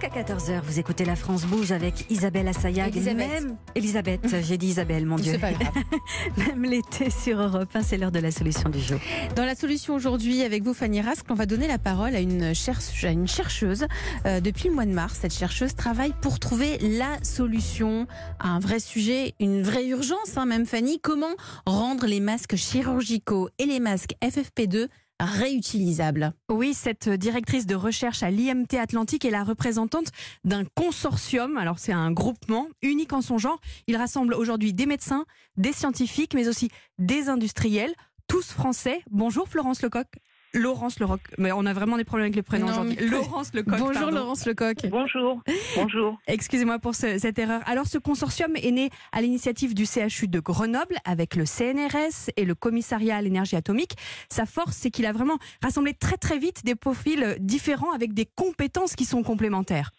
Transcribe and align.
Jusqu'à 0.00 0.22
14h, 0.22 0.60
vous 0.62 0.78
écoutez 0.78 1.04
La 1.04 1.14
France 1.16 1.44
Bouge 1.44 1.72
avec 1.72 2.06
Isabelle 2.10 2.48
Assayag. 2.48 2.96
Elisabeth. 2.96 3.28
Même 3.28 3.56
Elisabeth, 3.74 4.34
j'ai 4.46 4.56
dit 4.56 4.68
Isabelle, 4.68 5.04
mon 5.04 5.16
Dieu. 5.16 5.32
C'est 5.32 5.38
pas 5.38 5.52
grave. 5.52 5.72
Même 6.38 6.62
l'été 6.64 7.10
sur 7.10 7.38
Europe 7.40 7.68
1, 7.74 7.82
c'est 7.82 7.98
l'heure 7.98 8.12
de 8.12 8.18
la 8.18 8.30
solution 8.30 8.70
du 8.70 8.80
jour. 8.80 8.98
Dans 9.36 9.44
la 9.44 9.54
solution 9.54 9.94
aujourd'hui, 9.94 10.42
avec 10.42 10.62
vous, 10.62 10.72
Fanny 10.72 11.02
Rasque, 11.02 11.26
on 11.28 11.34
va 11.34 11.44
donner 11.44 11.66
la 11.68 11.78
parole 11.78 12.14
à 12.14 12.20
une, 12.20 12.54
cherche- 12.54 13.04
à 13.04 13.10
une 13.10 13.28
chercheuse. 13.28 13.86
Euh, 14.26 14.40
depuis 14.40 14.68
le 14.68 14.74
mois 14.74 14.86
de 14.86 14.92
mars, 14.92 15.18
cette 15.20 15.34
chercheuse 15.34 15.74
travaille 15.74 16.14
pour 16.22 16.38
trouver 16.38 16.78
la 16.78 17.22
solution 17.22 18.06
à 18.38 18.48
un 18.48 18.58
vrai 18.60 18.80
sujet, 18.80 19.34
une 19.38 19.62
vraie 19.62 19.86
urgence, 19.86 20.36
hein, 20.36 20.46
même 20.46 20.64
Fanny. 20.66 20.98
Comment 21.00 21.34
rendre 21.66 22.06
les 22.06 22.20
masques 22.20 22.56
chirurgicaux 22.56 23.50
et 23.58 23.66
les 23.66 23.80
masques 23.80 24.14
FFP2 24.22 24.88
réutilisables 25.20 26.32
Oui, 26.50 26.74
cette 26.74 27.08
directrice 27.08 27.66
de 27.66 27.74
recherche 27.74 28.22
à 28.22 28.30
l'IMT 28.30 28.74
Atlantique 28.78 29.24
est 29.24 29.30
la 29.30 29.44
représentante 29.44 30.08
d'un 30.44 30.64
consortium. 30.64 31.56
Alors, 31.56 31.78
c'est 31.78 31.92
un 31.92 32.10
groupement 32.10 32.66
unique 32.82 33.12
en 33.12 33.20
son 33.20 33.38
genre. 33.38 33.60
Il 33.86 33.96
rassemble 33.96 34.34
aujourd'hui 34.34 34.72
des 34.72 34.86
médecins, 34.86 35.26
des 35.56 35.72
scientifiques, 35.72 36.34
mais 36.34 36.48
aussi 36.48 36.70
des 36.98 37.28
industriels, 37.28 37.94
tous 38.26 38.52
français. 38.52 39.02
Bonjour 39.10 39.48
Florence 39.48 39.82
Lecoq. 39.82 40.06
Laurence 40.54 40.98
Leroc. 41.00 41.20
Mais 41.38 41.52
on 41.52 41.64
a 41.66 41.72
vraiment 41.72 41.96
des 41.96 42.04
problèmes 42.04 42.24
avec 42.26 42.36
les 42.36 42.42
prénoms 42.42 42.68
aujourd'hui. 42.68 42.96
mais- 43.00 43.06
Laurence 43.06 43.52
Lecoq. 43.54 43.78
Bonjour 43.78 43.92
pardon. 43.92 44.10
Laurence 44.16 44.46
Lecoq. 44.46 44.76
Bonjour, 44.90 45.40
bonjour. 45.76 46.18
Excusez-moi 46.26 46.78
pour 46.78 46.94
ce- 46.94 47.18
cette 47.18 47.38
erreur. 47.38 47.60
Alors, 47.66 47.86
ce 47.86 47.98
consortium 47.98 48.52
est 48.56 48.70
né 48.70 48.90
à 49.12 49.20
l'initiative 49.20 49.74
du 49.74 49.86
CHU 49.86 50.28
de 50.28 50.40
Grenoble 50.40 50.96
avec 51.04 51.36
le 51.36 51.44
CNRS 51.46 52.30
et 52.36 52.44
le 52.44 52.54
Commissariat 52.54 53.16
à 53.16 53.22
l'énergie 53.22 53.56
atomique. 53.56 53.92
Sa 54.28 54.46
force, 54.46 54.76
c'est 54.76 54.90
qu'il 54.90 55.06
a 55.06 55.12
vraiment 55.12 55.38
rassemblé 55.62 55.94
très 55.94 56.16
très 56.16 56.38
vite 56.38 56.64
des 56.64 56.74
profils 56.74 57.36
différents 57.40 57.92
avec 57.92 58.12
des 58.14 58.26
compétences 58.26 58.96
qui 58.96 59.04
sont 59.04 59.22
complémentaires. 59.22 59.90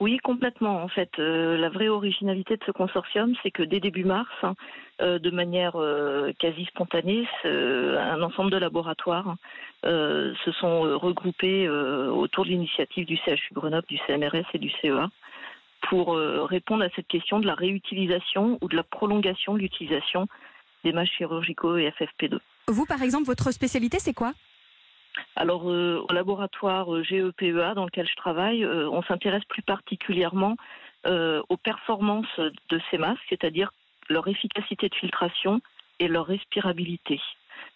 Oui, 0.00 0.18
complètement. 0.18 0.82
En 0.82 0.88
fait, 0.88 1.10
Euh, 1.18 1.56
la 1.56 1.68
vraie 1.68 1.88
originalité 1.88 2.56
de 2.56 2.64
ce 2.64 2.70
consortium, 2.70 3.34
c'est 3.42 3.50
que 3.50 3.62
dès 3.62 3.80
début 3.80 4.04
mars, 4.04 4.30
hein, 4.42 4.54
euh, 5.00 5.18
de 5.18 5.30
manière 5.30 5.76
euh, 5.76 6.32
quasi 6.38 6.64
spontanée, 6.66 7.26
un 7.44 8.22
ensemble 8.22 8.50
de 8.50 8.56
laboratoires 8.56 9.36
se 9.82 10.52
sont 10.60 10.80
regroupés 10.98 11.68
autour 11.68 12.44
de 12.44 12.50
l'initiative 12.50 13.06
du 13.06 13.16
CHU 13.16 13.54
Grenoble, 13.54 13.86
du 13.88 13.98
CNRS 14.06 14.46
et 14.54 14.58
du 14.58 14.70
CEA 14.82 15.08
pour 15.88 16.16
répondre 16.16 16.82
à 16.82 16.88
cette 16.96 17.06
question 17.06 17.38
de 17.38 17.46
la 17.46 17.54
réutilisation 17.54 18.58
ou 18.60 18.68
de 18.68 18.74
la 18.74 18.82
prolongation 18.82 19.54
de 19.54 19.60
l'utilisation 19.60 20.26
des 20.84 20.92
masques 20.92 21.12
chirurgicaux 21.12 21.76
et 21.76 21.90
FFP2. 21.90 22.38
Vous, 22.66 22.86
par 22.86 23.02
exemple, 23.02 23.26
votre 23.26 23.52
spécialité, 23.52 23.98
c'est 24.00 24.14
quoi? 24.14 24.32
Alors, 25.40 25.70
euh, 25.70 26.04
au 26.08 26.12
laboratoire 26.12 26.92
euh, 26.92 27.04
GEPEA 27.04 27.74
dans 27.76 27.84
lequel 27.84 28.08
je 28.08 28.16
travaille, 28.16 28.64
euh, 28.64 28.90
on 28.90 29.02
s'intéresse 29.02 29.44
plus 29.44 29.62
particulièrement 29.62 30.56
aux 31.48 31.56
performances 31.56 32.38
de 32.38 32.80
ces 32.90 32.98
masques, 32.98 33.24
c'est-à-dire 33.30 33.70
leur 34.10 34.28
efficacité 34.28 34.90
de 34.90 34.94
filtration 34.94 35.62
et 36.00 36.08
leur 36.08 36.26
respirabilité. 36.26 37.18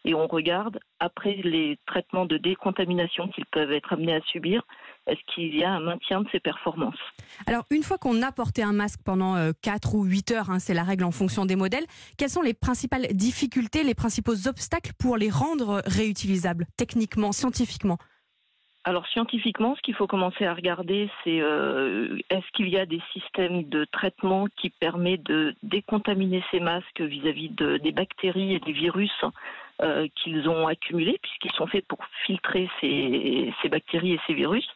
Et 0.04 0.14
on 0.14 0.26
regarde, 0.26 0.80
après 0.98 1.36
les 1.44 1.78
traitements 1.86 2.26
de 2.26 2.36
décontamination 2.36 3.28
qu'ils 3.28 3.46
peuvent 3.46 3.72
être 3.72 3.92
amenés 3.92 4.14
à 4.14 4.20
subir, 4.22 4.62
est-ce 5.06 5.20
qu'il 5.32 5.56
y 5.56 5.62
a 5.62 5.70
un 5.70 5.80
maintien 5.80 6.22
de 6.22 6.28
ces 6.32 6.40
performances? 6.40 6.98
Alors, 7.46 7.64
une 7.70 7.82
fois 7.82 7.98
qu'on 7.98 8.20
a 8.22 8.32
porté 8.32 8.62
un 8.62 8.72
masque 8.72 9.00
pendant 9.04 9.36
4 9.62 9.94
ou 9.94 10.04
8 10.04 10.32
heures, 10.32 10.50
hein, 10.50 10.58
c'est 10.58 10.74
la 10.74 10.82
règle 10.82 11.04
en 11.04 11.12
fonction 11.12 11.46
des 11.46 11.56
modèles, 11.56 11.86
quelles 12.18 12.30
sont 12.30 12.42
les 12.42 12.54
principales 12.54 13.06
difficultés, 13.12 13.84
les 13.84 13.94
principaux 13.94 14.48
obstacles 14.48 14.92
pour 14.98 15.16
les 15.16 15.30
rendre 15.30 15.82
réutilisables, 15.86 16.66
techniquement, 16.76 17.32
scientifiquement? 17.32 17.98
Alors 18.84 19.06
scientifiquement, 19.06 19.76
ce 19.76 19.80
qu'il 19.82 19.94
faut 19.94 20.08
commencer 20.08 20.44
à 20.44 20.54
regarder, 20.54 21.08
c'est 21.22 21.40
euh, 21.40 22.18
est-ce 22.30 22.50
qu'il 22.52 22.68
y 22.68 22.76
a 22.76 22.84
des 22.84 23.00
systèmes 23.12 23.62
de 23.68 23.84
traitement 23.84 24.46
qui 24.56 24.70
permettent 24.70 25.22
de 25.22 25.54
décontaminer 25.62 26.42
ces 26.50 26.58
masques 26.58 27.00
vis-à-vis 27.00 27.50
de- 27.50 27.76
des 27.76 27.92
bactéries 27.92 28.54
et 28.54 28.58
des 28.58 28.72
virus? 28.72 29.12
Euh, 29.80 30.06
qu'ils 30.14 30.48
ont 30.48 30.66
accumulés, 30.68 31.18
puisqu'ils 31.22 31.52
sont 31.52 31.66
faits 31.66 31.86
pour 31.88 31.98
filtrer 32.26 32.68
ces, 32.80 33.52
bactéries 33.68 34.12
et 34.12 34.20
ces 34.26 34.34
virus. 34.34 34.68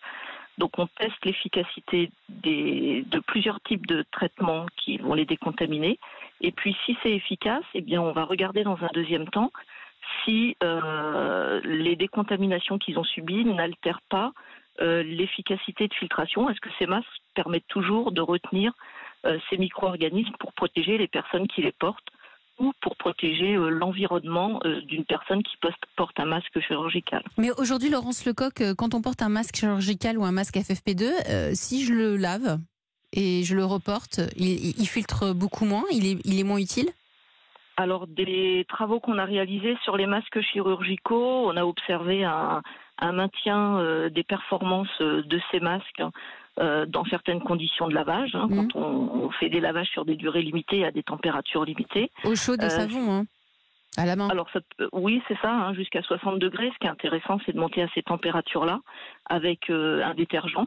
Donc 0.59 0.79
on 0.79 0.87
teste 0.87 1.23
l'efficacité 1.25 2.11
de 2.29 3.19
plusieurs 3.21 3.61
types 3.61 3.87
de 3.87 4.05
traitements 4.11 4.67
qui 4.77 4.97
vont 4.97 5.15
les 5.15 5.27
décontaminer. 5.27 5.99
Et 6.41 6.51
puis 6.51 6.75
si 6.85 6.97
c'est 7.03 7.13
efficace, 7.13 7.63
eh 7.75 7.83
bien 7.83 8.01
on 8.01 8.13
va 8.13 8.25
regarder 8.25 8.65
dans 8.65 8.79
un 8.83 8.89
deuxième 8.95 9.29
temps 9.29 9.53
si 10.25 10.57
euh, 10.63 11.61
les 11.63 11.95
décontaminations 11.95 12.79
qu'ils 12.79 12.99
ont 12.99 13.05
subies 13.05 13.45
n'altèrent 13.45 14.03
pas 14.09 14.33
euh, 14.81 15.03
l'efficacité 15.03 15.89
de 15.89 15.95
filtration. 15.95 16.49
Est-ce 16.49 16.61
que 16.61 16.71
ces 16.79 16.87
masques 16.87 17.07
permettent 17.35 17.69
toujours 17.69 18.13
de 18.13 18.23
retenir 18.23 18.73
ces 19.51 19.59
micro-organismes 19.59 20.35
pour 20.39 20.53
protéger 20.53 20.99
les 20.99 21.09
personnes 21.09 21.49
qui 21.49 21.61
les 21.61 21.73
portent? 21.73 22.13
Ou 22.59 22.73
pour 22.81 22.97
protéger 22.97 23.55
euh, 23.55 23.69
l'environnement 23.69 24.61
euh, 24.65 24.81
d'une 24.83 25.05
personne 25.05 25.43
qui 25.43 25.57
porte 25.97 26.19
un 26.19 26.25
masque 26.25 26.59
chirurgical. 26.61 27.23
Mais 27.37 27.51
aujourd'hui, 27.59 27.91
Laurence 27.91 28.25
Lecoq, 28.25 28.61
euh, 28.61 28.75
quand 28.75 28.95
on 28.95 29.03
porte 29.03 29.23
un 29.23 29.29
masque 29.29 29.57
chirurgical 29.57 30.19
ou 30.19 30.25
un 30.25 30.33
masque 30.33 30.57
FFP2, 30.57 31.05
euh, 31.31 31.51
si 31.55 31.85
je 31.85 31.93
le 31.93 32.17
lave 32.17 32.59
et 33.13 33.43
je 33.45 33.55
le 33.55 33.65
reporte, 33.65 34.21
il, 34.37 34.47
il- 34.49 34.75
il 34.79 34.87
filtre 34.87 35.33
beaucoup 35.33 35.65
moins, 35.65 35.85
il 35.93 36.07
est, 36.07 36.19
il 36.25 36.39
est 36.41 36.45
moins 36.45 36.59
utile? 36.59 36.89
Alors, 37.79 38.07
des 38.07 38.65
travaux 38.71 39.01
qu'on 39.01 39.19
a 39.19 39.25
réalisés 39.27 39.77
sur 39.85 39.99
les 39.99 40.07
masques 40.07 40.41
chirurgicaux, 40.41 41.47
on 41.51 41.57
a 41.59 41.65
observé 41.65 42.25
un, 42.25 42.63
un 42.99 43.13
maintien 43.13 44.09
des 44.09 44.23
performances 44.25 44.99
de 45.01 45.41
ces 45.51 45.61
masques 45.61 46.03
euh, 46.59 46.87
dans 46.87 47.05
certaines 47.07 47.41
conditions 47.41 47.89
de 47.89 47.95
lavage. 47.95 48.35
hein, 48.35 48.47
Mhm. 48.49 48.69
Quand 48.73 48.81
on, 48.81 49.25
on 49.25 49.31
fait 49.31 49.49
des 49.49 49.61
lavages 49.61 49.89
sur 49.89 50.05
des 50.05 50.17
durées 50.17 50.43
limitées 50.43 50.85
à 50.85 50.91
des 50.91 51.03
températures 51.03 51.65
limitées. 51.65 52.11
Au 52.25 52.35
chaud 52.35 52.57
de 52.57 52.65
Euh, 52.65 52.69
savon, 52.69 53.13
hein, 53.13 53.25
à 53.99 54.05
la 54.07 54.17
main. 54.17 54.29
Alors, 54.29 54.49
ça 54.53 54.61
peut- 54.77 54.89
oui, 54.93 55.23
c'est 55.29 55.39
ça, 55.41 55.51
hein, 55.51 55.75
jusqu'à 55.75 56.03
60 56.03 56.39
degrés. 56.39 56.71
Ce 56.75 56.79
qui 56.79 56.87
est 56.87 56.91
intéressant, 56.91 57.39
c'est 57.45 57.53
de 57.53 57.59
monter 57.59 57.83
à 57.83 57.89
ces 57.95 58.03
températures-là 58.03 58.81
avec 59.27 59.71
euh, 59.71 60.03
un 60.05 60.15
détergent. 60.15 60.67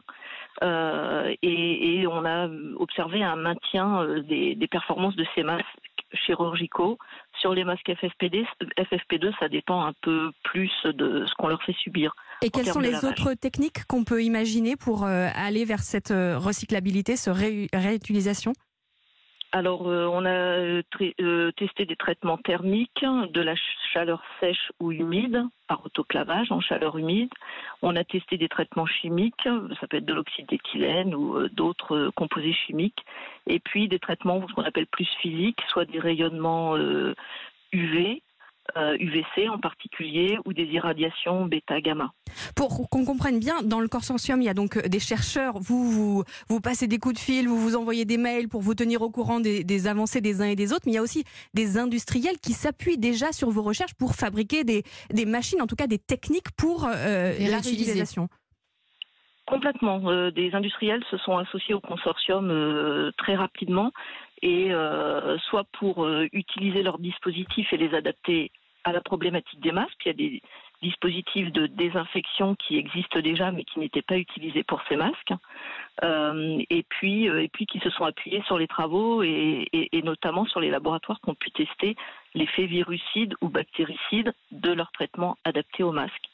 Euh, 0.62 1.34
et, 1.42 2.00
et 2.00 2.06
on 2.06 2.24
a 2.24 2.48
observé 2.76 3.22
un 3.22 3.36
maintien 3.36 4.04
des, 4.22 4.54
des 4.56 4.66
performances 4.68 5.16
de 5.16 5.24
ces 5.34 5.42
masques 5.42 5.64
chirurgicaux 6.12 6.98
sur 7.38 7.54
les 7.54 7.62
masques 7.64 7.92
FFPD. 7.94 8.44
FFP2, 8.78 9.32
ça 9.38 9.48
dépend 9.48 9.84
un 9.84 9.92
peu 10.02 10.32
plus 10.42 10.72
de 10.84 11.24
ce 11.26 11.34
qu'on 11.34 11.48
leur 11.48 11.62
fait 11.62 11.72
subir. 11.74 12.14
Et 12.42 12.50
quelles 12.50 12.66
sont 12.66 12.80
les 12.80 13.04
autres 13.04 13.34
techniques 13.34 13.84
qu'on 13.86 14.04
peut 14.04 14.22
imaginer 14.22 14.76
pour 14.76 15.04
euh, 15.04 15.28
aller 15.34 15.64
vers 15.64 15.80
cette 15.80 16.10
euh, 16.10 16.38
recyclabilité, 16.38 17.16
ce 17.16 17.30
ré- 17.30 17.68
réutilisation? 17.72 18.52
Alors, 19.52 19.88
euh, 19.88 20.06
on 20.06 20.24
a 20.24 20.30
euh, 20.30 21.50
testé 21.56 21.84
des 21.84 21.96
traitements 21.96 22.38
thermiques, 22.38 23.04
de 23.04 23.40
la 23.40 23.54
ch- 23.54 23.76
chaleur 23.92 24.22
sèche 24.38 24.70
ou 24.78 24.92
humide, 24.92 25.42
par 25.66 25.84
autoclavage 25.84 26.52
en 26.52 26.60
chaleur 26.60 26.96
humide. 26.96 27.30
On 27.82 27.96
a 27.96 28.04
testé 28.04 28.38
des 28.38 28.48
traitements 28.48 28.86
chimiques, 28.86 29.48
ça 29.80 29.88
peut 29.88 29.96
être 29.96 30.06
de 30.06 30.14
l'oxyde 30.14 30.46
d'éthylène 30.46 31.14
ou 31.14 31.36
euh, 31.36 31.48
d'autres 31.52 32.10
composés 32.14 32.54
chimiques. 32.54 33.04
Et 33.48 33.58
puis 33.58 33.88
des 33.88 33.98
traitements, 33.98 34.46
ce 34.48 34.54
qu'on 34.54 34.62
appelle 34.62 34.86
plus 34.86 35.08
physiques, 35.20 35.60
soit 35.68 35.84
des 35.84 35.98
rayonnements 35.98 36.76
UV, 37.72 38.22
euh, 38.76 38.96
UVC 38.98 39.48
en 39.48 39.58
particulier, 39.58 40.38
ou 40.44 40.52
des 40.52 40.64
irradiations 40.64 41.46
bêta-gamma. 41.46 42.12
Pour 42.54 42.88
qu'on 42.88 43.04
comprenne 43.04 43.38
bien, 43.38 43.62
dans 43.62 43.80
le 43.80 43.88
consortium, 43.88 44.40
il 44.40 44.44
y 44.44 44.48
a 44.48 44.54
donc 44.54 44.76
euh, 44.76 44.82
des 44.82 45.00
chercheurs, 45.00 45.58
vous, 45.58 45.90
vous, 45.90 46.24
vous 46.48 46.60
passez 46.60 46.86
des 46.86 46.98
coups 46.98 47.14
de 47.14 47.20
fil, 47.20 47.48
vous 47.48 47.58
vous 47.58 47.76
envoyez 47.76 48.04
des 48.04 48.18
mails 48.18 48.48
pour 48.48 48.60
vous 48.60 48.74
tenir 48.74 49.02
au 49.02 49.10
courant 49.10 49.40
des, 49.40 49.64
des 49.64 49.86
avancées 49.86 50.20
des 50.20 50.40
uns 50.40 50.46
et 50.46 50.56
des 50.56 50.72
autres, 50.72 50.82
mais 50.86 50.92
il 50.92 50.96
y 50.96 50.98
a 50.98 51.02
aussi 51.02 51.24
des 51.54 51.78
industriels 51.78 52.38
qui 52.38 52.52
s'appuient 52.52 52.98
déjà 52.98 53.32
sur 53.32 53.50
vos 53.50 53.62
recherches 53.62 53.94
pour 53.94 54.14
fabriquer 54.14 54.64
des, 54.64 54.82
des 55.10 55.26
machines, 55.26 55.60
en 55.60 55.66
tout 55.66 55.76
cas 55.76 55.86
des 55.86 55.98
techniques 55.98 56.50
pour 56.56 56.86
euh, 56.86 57.32
la 57.38 57.58
réutilisation. 57.58 58.28
Complètement. 59.50 60.00
Euh, 60.08 60.30
des 60.30 60.54
industriels 60.54 61.02
se 61.10 61.16
sont 61.18 61.36
associés 61.36 61.74
au 61.74 61.80
consortium 61.80 62.50
euh, 62.50 63.10
très 63.18 63.34
rapidement 63.34 63.90
et 64.42 64.72
euh, 64.72 65.36
soit 65.38 65.64
pour 65.78 66.04
euh, 66.04 66.28
utiliser 66.32 66.82
leurs 66.82 66.98
dispositifs 66.98 67.72
et 67.72 67.76
les 67.76 67.92
adapter 67.94 68.52
à 68.84 68.92
la 68.92 69.00
problématique 69.00 69.60
des 69.60 69.72
masques. 69.72 70.00
Il 70.04 70.08
y 70.08 70.10
a 70.10 70.14
des 70.14 70.42
dispositifs 70.82 71.52
de 71.52 71.66
désinfection 71.66 72.54
qui 72.54 72.76
existent 72.78 73.20
déjà 73.20 73.52
mais 73.52 73.64
qui 73.64 73.78
n'étaient 73.80 74.00
pas 74.02 74.16
utilisés 74.16 74.62
pour 74.62 74.80
ces 74.88 74.96
masques. 74.96 75.32
Euh, 76.02 76.62
et 76.70 76.82
puis 76.84 77.28
euh, 77.28 77.42
et 77.42 77.48
puis 77.48 77.66
qui 77.66 77.78
se 77.80 77.90
sont 77.90 78.04
appuyés 78.04 78.42
sur 78.46 78.56
les 78.56 78.66
travaux 78.66 79.22
et, 79.22 79.68
et- 79.72 79.96
et 79.98 80.02
notamment 80.02 80.46
sur 80.46 80.60
les 80.60 80.70
laboratoires 80.70 81.20
qui 81.20 81.28
ont 81.30 81.34
pu 81.34 81.50
tester 81.50 81.96
l'effet 82.34 82.64
virucide 82.66 83.34
ou 83.42 83.48
bactéricide 83.48 84.32
de 84.52 84.72
leur 84.72 84.90
traitement 84.92 85.36
adapté 85.44 85.82
aux 85.82 85.92
masques. 85.92 86.28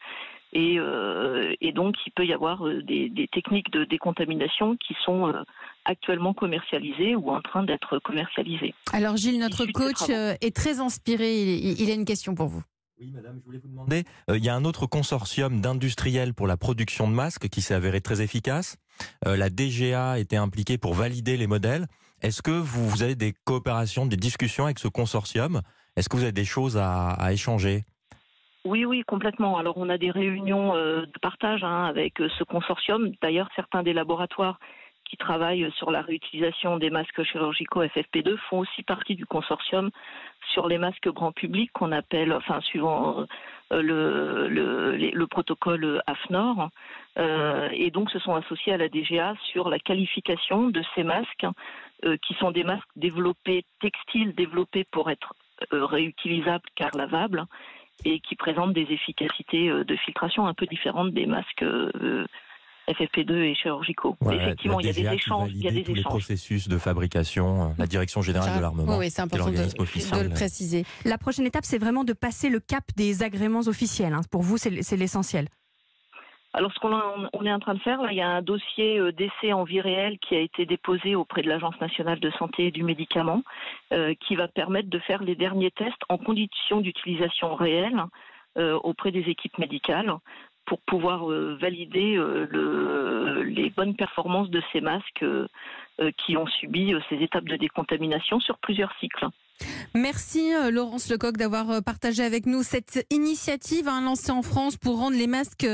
Et, 0.52 0.76
euh, 0.78 1.54
et 1.60 1.72
donc, 1.72 1.96
il 2.06 2.12
peut 2.12 2.24
y 2.24 2.32
avoir 2.32 2.66
euh, 2.66 2.82
des, 2.82 3.08
des 3.08 3.28
techniques 3.28 3.70
de 3.72 3.84
décontamination 3.84 4.76
qui 4.76 4.94
sont 5.04 5.28
euh, 5.28 5.42
actuellement 5.84 6.34
commercialisées 6.34 7.16
ou 7.16 7.30
en 7.30 7.40
train 7.40 7.64
d'être 7.64 7.98
commercialisées. 7.98 8.74
Alors 8.92 9.16
Gilles, 9.16 9.40
notre 9.40 9.66
coach 9.66 10.08
est 10.08 10.54
très 10.54 10.80
inspiré. 10.80 11.56
Il, 11.56 11.90
a 11.90 11.94
une 11.94 12.04
question 12.04 12.34
pour 12.34 12.46
vous. 12.46 12.62
Oui, 12.98 13.10
madame, 13.12 13.38
je 13.40 13.44
voulais 13.44 13.58
vous 13.58 13.68
demander, 13.68 14.04
il 14.32 14.42
y 14.42 14.48
a 14.48 14.54
un 14.54 14.64
autre 14.64 14.86
consortium 14.86 15.60
d'industriels 15.60 16.32
pour 16.32 16.46
la 16.46 16.56
production 16.56 17.08
de 17.08 17.12
masques 17.12 17.48
qui 17.48 17.60
s'est 17.60 17.74
avéré 17.74 18.00
très 18.00 18.22
efficace. 18.22 18.76
la 19.24 19.50
DGA 19.50 20.18
était 20.18 20.36
impliquée 20.36 20.78
pour 20.78 20.94
valider 20.94 21.36
les 21.36 21.46
modèles. 21.46 21.86
Est-ce 22.22 22.40
que 22.40 22.50
vous, 22.50 22.88
vous, 22.88 23.02
avez 23.02 23.14
des 23.14 23.34
coopérations, 23.44 24.06
des 24.06 24.16
discussions 24.16 24.64
avec 24.64 24.78
ce 24.78 24.88
consortium? 24.88 25.60
Est-ce 25.96 26.08
que 26.08 26.16
vous 26.16 26.22
avez 26.22 26.32
des 26.32 26.46
choses 26.46 26.78
à, 26.78 27.10
à 27.10 27.32
échanger? 27.32 27.84
Oui, 28.66 28.84
oui, 28.84 29.02
complètement. 29.06 29.56
Alors, 29.56 29.76
on 29.76 29.88
a 29.88 29.98
des 29.98 30.10
réunions 30.10 30.74
de 30.74 31.18
partage 31.22 31.64
hein, 31.64 31.84
avec 31.84 32.18
ce 32.18 32.44
consortium. 32.44 33.12
D'ailleurs, 33.22 33.48
certains 33.56 33.82
des 33.82 33.92
laboratoires 33.92 34.58
qui 35.08 35.16
travaillent 35.16 35.70
sur 35.76 35.90
la 35.90 36.02
réutilisation 36.02 36.76
des 36.76 36.90
masques 36.90 37.22
chirurgicaux 37.22 37.84
FFP2 37.84 38.36
font 38.48 38.58
aussi 38.58 38.82
partie 38.82 39.14
du 39.14 39.24
consortium 39.24 39.90
sur 40.52 40.68
les 40.68 40.78
masques 40.78 41.08
grand 41.08 41.32
public 41.32 41.70
qu'on 41.72 41.92
appelle, 41.92 42.32
enfin 42.32 42.60
suivant 42.60 43.24
euh, 43.72 43.82
le, 43.82 44.48
le, 44.48 44.96
le 44.96 45.26
protocole 45.26 46.02
AFNOR, 46.06 46.68
euh, 47.18 47.68
et 47.72 47.90
donc 47.90 48.10
se 48.10 48.18
sont 48.18 48.34
associés 48.34 48.72
à 48.72 48.76
la 48.76 48.88
DGA 48.88 49.34
sur 49.52 49.68
la 49.68 49.78
qualification 49.78 50.68
de 50.68 50.82
ces 50.94 51.04
masques 51.04 51.46
euh, 52.04 52.16
qui 52.26 52.34
sont 52.34 52.50
des 52.50 52.64
masques 52.64 52.88
développés 52.96 53.64
textiles, 53.80 54.34
développés 54.34 54.84
pour 54.90 55.10
être 55.10 55.34
réutilisables 55.72 56.68
car 56.74 56.90
lavables 56.94 57.46
et 58.04 58.20
qui 58.20 58.36
présentent 58.36 58.74
des 58.74 58.86
efficacités 58.90 59.68
de 59.68 59.96
filtration 59.96 60.46
un 60.46 60.54
peu 60.54 60.66
différentes 60.66 61.12
des 61.12 61.26
masques 61.26 61.64
FFP2 62.88 63.32
et 63.32 63.54
chirurgicaux. 63.54 64.16
Effectivement, 64.30 64.80
il 64.80 64.86
y 64.86 64.90
a 64.90 64.92
des 64.92 65.14
échanges. 65.14 65.50
Il 65.52 65.62
y 65.62 65.68
a 65.68 65.72
des 65.72 65.82
tous 65.82 65.94
les 65.94 66.02
processus 66.02 66.68
de 66.68 66.78
fabrication, 66.78 67.64
euh, 67.64 67.68
la 67.78 67.86
Direction 67.86 68.22
générale 68.22 68.56
de 68.56 68.60
l'armement. 68.60 68.98
Oui, 68.98 69.10
c'est 69.10 69.22
important 69.22 69.50
de, 69.50 69.56
le 69.56 70.28
préciser. 70.30 70.84
La 71.04 71.18
prochaine 71.18 71.46
étape, 71.46 71.64
c'est 71.64 71.78
vraiment 71.78 72.04
de 72.04 72.12
passer 72.12 72.48
le 72.48 72.60
cap 72.60 72.84
des 72.96 73.22
agréments 73.22 73.66
officiels. 73.66 74.12
Hein. 74.12 74.20
Pour 74.30 74.42
vous, 74.42 74.56
c'est 74.56 74.96
l'essentiel. 74.96 75.48
Alors, 76.56 76.72
ce 76.72 76.80
qu'on 76.80 77.44
est 77.44 77.52
en 77.52 77.58
train 77.60 77.74
de 77.74 77.80
faire, 77.80 78.00
il 78.10 78.16
y 78.16 78.22
a 78.22 78.28
un 78.30 78.42
dossier 78.42 78.98
euh, 78.98 79.12
d'essai 79.12 79.52
en 79.52 79.64
vie 79.64 79.80
réelle 79.80 80.18
qui 80.18 80.34
a 80.34 80.40
été 80.40 80.64
déposé 80.64 81.14
auprès 81.14 81.42
de 81.42 81.48
l'Agence 81.48 81.78
nationale 81.80 82.18
de 82.18 82.30
santé 82.30 82.66
et 82.66 82.70
du 82.70 82.82
médicament, 82.82 83.42
euh, 83.92 84.14
qui 84.20 84.36
va 84.36 84.48
permettre 84.48 84.88
de 84.88 84.98
faire 84.98 85.22
les 85.22 85.36
derniers 85.36 85.70
tests 85.70 86.02
en 86.08 86.16
conditions 86.18 86.80
d'utilisation 86.80 87.54
réelle 87.54 88.02
auprès 88.84 89.10
des 89.10 89.28
équipes 89.28 89.58
médicales 89.58 90.16
pour 90.66 90.80
pouvoir 90.80 91.30
euh, 91.30 91.56
valider 91.60 92.16
euh, 92.16 93.42
les 93.44 93.70
bonnes 93.70 93.94
performances 93.94 94.50
de 94.50 94.62
ces 94.72 94.80
masques 94.80 95.22
euh, 95.22 95.48
qui 96.18 96.36
ont 96.36 96.46
subi 96.46 96.92
ces 97.08 97.16
étapes 97.16 97.44
de 97.44 97.56
décontamination 97.56 98.40
sur 98.40 98.58
plusieurs 98.58 98.92
cycles. 98.98 99.26
Merci 99.94 100.52
Laurence 100.70 101.08
Lecoq 101.08 101.36
d'avoir 101.36 101.82
partagé 101.82 102.22
avec 102.22 102.46
nous 102.46 102.62
cette 102.62 103.06
initiative 103.10 103.88
hein, 103.88 104.02
lancée 104.02 104.30
en 104.30 104.42
France 104.42 104.76
pour 104.76 104.98
rendre 104.98 105.16
les 105.16 105.26
masques 105.26 105.66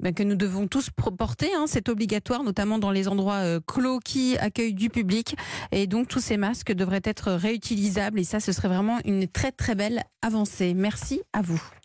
ben, 0.00 0.12
que 0.12 0.22
nous 0.22 0.34
devons 0.34 0.66
tous 0.66 0.90
porter. 0.90 1.54
Hein, 1.54 1.66
c'est 1.66 1.88
obligatoire, 1.88 2.42
notamment 2.42 2.78
dans 2.78 2.90
les 2.90 3.06
endroits 3.06 3.60
clos 3.66 4.00
qui 4.00 4.36
accueillent 4.38 4.74
du 4.74 4.90
public. 4.90 5.36
Et 5.70 5.86
donc 5.86 6.08
tous 6.08 6.20
ces 6.20 6.36
masques 6.36 6.72
devraient 6.72 7.02
être 7.04 7.32
réutilisables 7.32 8.18
et 8.18 8.24
ça, 8.24 8.40
ce 8.40 8.52
serait 8.52 8.68
vraiment 8.68 8.98
une 9.04 9.28
très 9.28 9.52
très 9.52 9.74
belle 9.74 10.02
avancée. 10.22 10.74
Merci 10.74 11.22
à 11.32 11.42
vous. 11.42 11.62